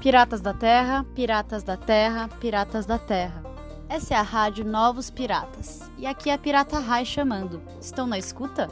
Piratas 0.00 0.40
da 0.40 0.54
Terra, 0.54 1.04
Piratas 1.14 1.62
da 1.62 1.76
Terra, 1.76 2.26
Piratas 2.40 2.86
da 2.86 2.98
Terra. 2.98 3.42
Essa 3.86 4.14
é 4.14 4.16
a 4.16 4.22
rádio 4.22 4.64
Novos 4.64 5.10
Piratas. 5.10 5.90
E 5.98 6.06
aqui 6.06 6.30
é 6.30 6.32
a 6.32 6.38
Pirata 6.38 6.78
Rai 6.78 7.04
chamando. 7.04 7.60
Estão 7.82 8.06
na 8.06 8.16
escuta? 8.16 8.70